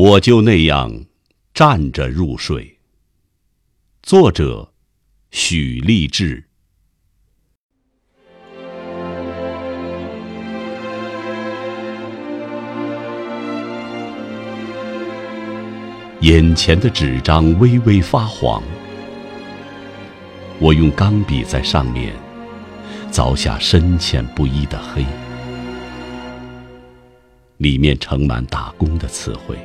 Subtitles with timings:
[0.00, 1.06] 我就那样
[1.52, 2.78] 站着入睡。
[4.00, 4.72] 作者：
[5.32, 6.44] 许立志。
[16.20, 18.62] 眼前的纸张微微发黄，
[20.60, 22.14] 我用钢笔在上面
[23.10, 25.04] 凿下深浅不一的黑，
[27.56, 29.58] 里面盛满打工的词汇。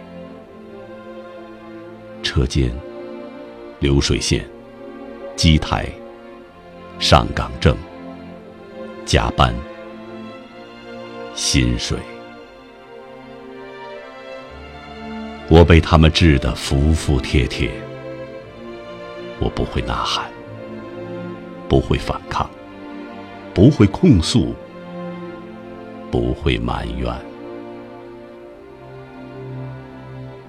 [2.34, 2.72] 车间、
[3.80, 4.44] 流水线、
[5.36, 5.88] 机台、
[6.98, 7.78] 上岗证、
[9.06, 9.54] 加班、
[11.36, 11.96] 薪水，
[15.48, 17.70] 我被他们治得服服帖帖。
[19.40, 20.26] 我不会呐喊，
[21.70, 22.50] 不会反抗，
[23.54, 24.56] 不会控诉，
[26.10, 27.33] 不会埋怨。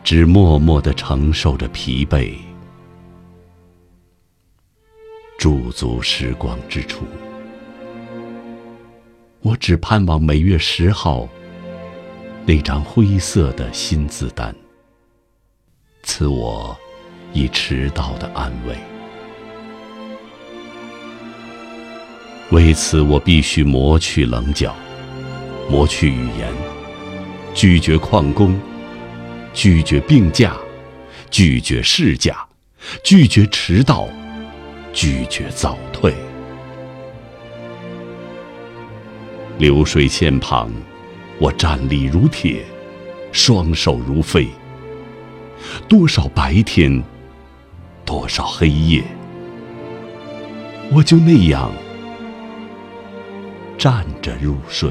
[0.04, 2.34] 只默默的承受着疲惫，
[5.38, 7.06] 驻足时光之处，
[9.40, 11.26] 我只盼望每月十号
[12.44, 14.54] 那张灰色的新字单，
[16.02, 16.76] 赐我
[17.32, 18.76] 已迟到的安慰。
[22.50, 24.76] 为此，我必须磨去棱角，
[25.70, 26.52] 磨去语言，
[27.54, 28.60] 拒绝旷工。
[29.54, 30.56] 拒绝病假，
[31.30, 32.44] 拒绝事假，
[33.04, 34.08] 拒绝迟到，
[34.92, 36.12] 拒绝早退。
[39.56, 40.68] 流水线旁，
[41.38, 42.64] 我站立如铁，
[43.30, 44.48] 双手如飞。
[45.88, 47.02] 多少白天，
[48.04, 49.04] 多少黑夜，
[50.90, 51.70] 我就那样
[53.78, 54.90] 站着入睡。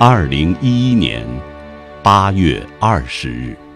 [0.00, 1.26] 二零一一年
[2.04, 3.67] 八月二十日。